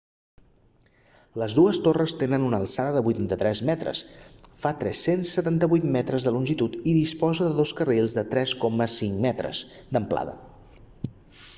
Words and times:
les 1.41 1.57
dues 1.57 1.79
torres 1.87 2.15
tenen 2.21 2.45
una 2.47 2.59
alçada 2.63 2.95
de 2.95 3.03
83 3.11 3.61
metres 3.69 4.01
fa 4.63 4.71
378 4.79 5.91
metres 5.97 6.25
de 6.29 6.33
longitud 6.39 6.79
i 6.93 6.97
disposa 7.01 7.51
de 7.51 7.55
dos 7.61 7.75
carrils 7.83 8.17
de 8.21 8.25
3,50 8.33 9.13
metres 9.27 9.63
d'amplada 9.93 10.35